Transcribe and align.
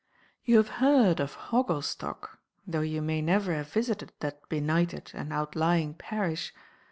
You 0.43 0.57
have 0.57 0.67
heard 0.81 1.19
of 1.19 1.35
Hogglestock, 1.35 2.39
though 2.65 2.81
you 2.81 3.03
may 3.03 3.21
never 3.21 3.53
have 3.53 3.67
visited 3.71 4.11
that 4.21 4.49
benighted 4.49 5.11
and 5.13 5.31
outlying 5.31 5.93
parish. 5.93 6.55